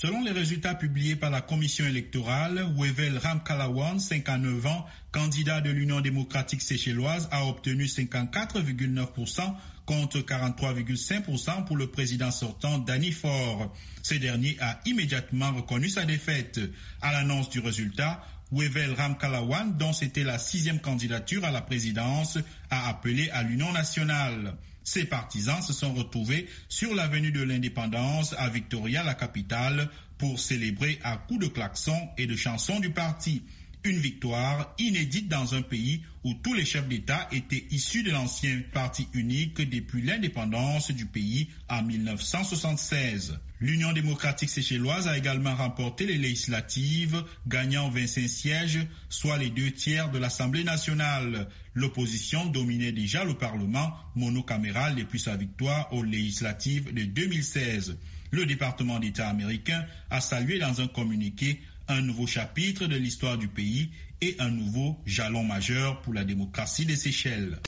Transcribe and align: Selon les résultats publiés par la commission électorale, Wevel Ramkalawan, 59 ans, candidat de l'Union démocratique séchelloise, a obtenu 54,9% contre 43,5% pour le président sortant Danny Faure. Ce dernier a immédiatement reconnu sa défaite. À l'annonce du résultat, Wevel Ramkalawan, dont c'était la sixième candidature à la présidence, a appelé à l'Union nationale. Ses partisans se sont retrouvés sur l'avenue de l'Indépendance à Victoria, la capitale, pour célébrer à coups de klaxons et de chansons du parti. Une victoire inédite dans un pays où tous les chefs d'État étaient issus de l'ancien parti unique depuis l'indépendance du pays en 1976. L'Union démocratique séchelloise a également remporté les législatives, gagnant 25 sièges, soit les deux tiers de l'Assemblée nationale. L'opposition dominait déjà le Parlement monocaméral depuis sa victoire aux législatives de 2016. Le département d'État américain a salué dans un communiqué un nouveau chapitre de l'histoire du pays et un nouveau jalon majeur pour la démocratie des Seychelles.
Selon 0.00 0.24
les 0.24 0.30
résultats 0.30 0.74
publiés 0.74 1.14
par 1.14 1.28
la 1.30 1.42
commission 1.42 1.84
électorale, 1.84 2.72
Wevel 2.74 3.18
Ramkalawan, 3.18 3.98
59 3.98 4.64
ans, 4.64 4.86
candidat 5.12 5.60
de 5.60 5.68
l'Union 5.68 6.00
démocratique 6.00 6.62
séchelloise, 6.62 7.28
a 7.30 7.44
obtenu 7.44 7.84
54,9% 7.84 9.54
contre 9.84 10.20
43,5% 10.20 11.66
pour 11.66 11.76
le 11.76 11.88
président 11.90 12.30
sortant 12.30 12.78
Danny 12.78 13.12
Faure. 13.12 13.74
Ce 14.02 14.14
dernier 14.14 14.56
a 14.60 14.80
immédiatement 14.86 15.52
reconnu 15.52 15.90
sa 15.90 16.06
défaite. 16.06 16.60
À 17.02 17.12
l'annonce 17.12 17.50
du 17.50 17.60
résultat, 17.60 18.22
Wevel 18.52 18.94
Ramkalawan, 18.94 19.76
dont 19.76 19.92
c'était 19.92 20.24
la 20.24 20.38
sixième 20.38 20.80
candidature 20.80 21.44
à 21.44 21.50
la 21.50 21.60
présidence, 21.60 22.38
a 22.70 22.88
appelé 22.88 23.30
à 23.30 23.42
l'Union 23.42 23.72
nationale. 23.72 24.56
Ses 24.82 25.04
partisans 25.04 25.62
se 25.62 25.72
sont 25.72 25.94
retrouvés 25.94 26.48
sur 26.68 26.94
l'avenue 26.94 27.30
de 27.30 27.42
l'Indépendance 27.42 28.34
à 28.38 28.48
Victoria, 28.48 29.04
la 29.04 29.14
capitale, 29.14 29.88
pour 30.18 30.40
célébrer 30.40 30.98
à 31.02 31.16
coups 31.16 31.40
de 31.40 31.46
klaxons 31.48 32.08
et 32.18 32.26
de 32.26 32.36
chansons 32.36 32.80
du 32.80 32.90
parti. 32.90 33.42
Une 33.82 33.98
victoire 33.98 34.74
inédite 34.78 35.28
dans 35.28 35.54
un 35.54 35.62
pays 35.62 36.02
où 36.22 36.34
tous 36.34 36.52
les 36.52 36.66
chefs 36.66 36.86
d'État 36.86 37.26
étaient 37.32 37.64
issus 37.70 38.02
de 38.02 38.10
l'ancien 38.10 38.60
parti 38.74 39.08
unique 39.14 39.62
depuis 39.70 40.02
l'indépendance 40.02 40.90
du 40.90 41.06
pays 41.06 41.48
en 41.66 41.82
1976. 41.82 43.38
L'Union 43.58 43.92
démocratique 43.94 44.50
séchelloise 44.50 45.08
a 45.08 45.16
également 45.16 45.54
remporté 45.54 46.04
les 46.04 46.18
législatives, 46.18 47.24
gagnant 47.46 47.88
25 47.88 48.28
sièges, 48.28 48.86
soit 49.08 49.38
les 49.38 49.48
deux 49.48 49.70
tiers 49.70 50.10
de 50.10 50.18
l'Assemblée 50.18 50.64
nationale. 50.64 51.48
L'opposition 51.72 52.44
dominait 52.46 52.92
déjà 52.92 53.24
le 53.24 53.34
Parlement 53.34 53.94
monocaméral 54.14 54.94
depuis 54.94 55.20
sa 55.20 55.36
victoire 55.36 55.90
aux 55.94 56.02
législatives 56.02 56.92
de 56.92 57.04
2016. 57.04 57.96
Le 58.30 58.44
département 58.44 58.98
d'État 58.98 59.28
américain 59.28 59.86
a 60.10 60.20
salué 60.20 60.58
dans 60.58 60.82
un 60.82 60.86
communiqué 60.86 61.60
un 61.90 62.02
nouveau 62.02 62.26
chapitre 62.26 62.86
de 62.86 62.96
l'histoire 62.96 63.36
du 63.36 63.48
pays 63.48 63.90
et 64.20 64.36
un 64.38 64.50
nouveau 64.50 64.96
jalon 65.06 65.42
majeur 65.44 66.00
pour 66.02 66.14
la 66.14 66.24
démocratie 66.24 66.86
des 66.86 66.96
Seychelles. 66.96 67.58